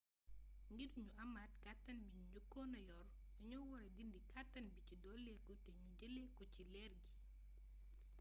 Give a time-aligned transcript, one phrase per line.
[0.71, 3.05] ngir ñu amaat kàttan bi ñu njëkoon yor
[3.37, 7.11] dañu wara dindi kàttan bi ci dolliku te ñu jëlee ko ci leer gi